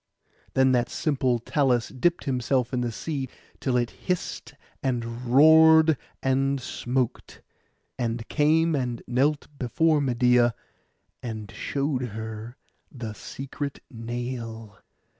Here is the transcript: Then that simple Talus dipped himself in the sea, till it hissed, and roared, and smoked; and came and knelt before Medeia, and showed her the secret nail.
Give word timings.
Then 0.55 0.71
that 0.71 0.89
simple 0.89 1.37
Talus 1.37 1.89
dipped 1.89 2.23
himself 2.23 2.73
in 2.73 2.81
the 2.81 2.91
sea, 2.91 3.29
till 3.59 3.77
it 3.77 3.91
hissed, 3.91 4.55
and 4.81 5.27
roared, 5.27 5.95
and 6.23 6.59
smoked; 6.59 7.43
and 7.99 8.27
came 8.27 8.75
and 8.75 9.03
knelt 9.05 9.47
before 9.59 10.01
Medeia, 10.01 10.55
and 11.21 11.51
showed 11.51 12.01
her 12.01 12.57
the 12.91 13.13
secret 13.13 13.83
nail. 13.91 14.79